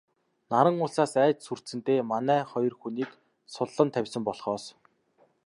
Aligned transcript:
Наран 0.51 0.77
улсаас 0.85 1.13
айж 1.23 1.35
сүрдсэндээ 1.43 1.99
манай 2.11 2.41
хоёр 2.51 2.73
хүнийг 2.77 3.11
суллан 3.53 3.89
тавьсан 3.95 4.21
болохоос... 4.25 4.63